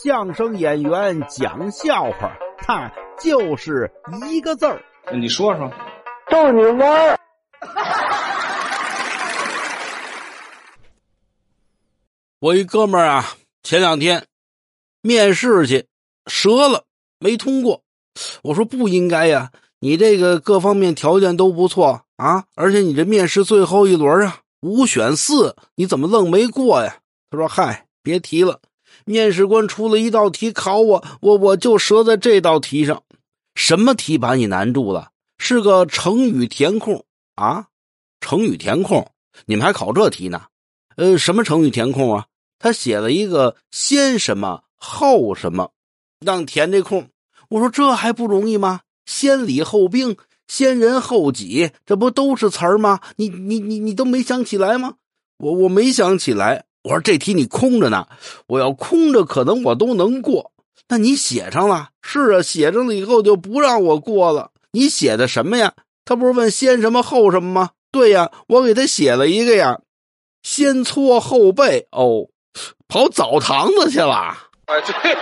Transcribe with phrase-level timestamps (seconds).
[0.00, 2.88] 相声演员讲笑话，他
[3.20, 3.90] 就是
[4.30, 4.80] 一个字儿。
[5.12, 5.68] 你说说，
[6.30, 7.18] 逗你玩儿。
[12.38, 13.24] 我一哥们儿啊，
[13.64, 14.24] 前两天
[15.02, 15.86] 面试去
[16.26, 16.84] 折了，
[17.18, 17.82] 没通过。
[18.44, 26.98] 我说不应该呀，你这个各方面条件都不错啊，而且你这面试最后一轮啊，五选四，你怎么愣没过呀？
[27.30, 28.60] 他说：“嗨，别提了，
[29.04, 33.02] 面试官出了一道题考我，我我就折在这道题上。
[33.54, 35.10] 什么题把你难住了？
[35.38, 37.66] 是个成语填空啊，
[38.20, 39.10] 成语填空，
[39.46, 40.42] 你们还考这题呢？
[40.96, 42.26] 呃，什么成语填空啊？
[42.58, 45.70] 他写了一个先什么后什么，
[46.24, 47.08] 让填这空。
[47.48, 48.80] 我说这还不容易吗？
[49.06, 50.16] 先礼后兵，
[50.48, 53.00] 先人后己，这不都是词儿吗？
[53.16, 54.94] 你你你你都没想起来吗？
[55.38, 56.64] 我我没想起来。
[56.88, 58.06] 我说这题你空着呢，
[58.46, 60.52] 我要空着可能我都能过。
[60.88, 61.90] 那你写上了？
[62.00, 64.52] 是啊，写上了以后就不让我过了。
[64.72, 65.74] 你写的什么呀？
[66.06, 67.70] 他不是问先什么后什么吗？
[67.92, 69.80] 对呀，我给他写了一个呀，
[70.42, 72.28] 先搓后背哦，
[72.88, 74.34] 跑澡堂子去了。
[74.64, 75.20] 哎，对你。